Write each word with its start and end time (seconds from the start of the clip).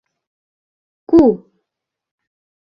—Ку-у-у... 1.09 1.31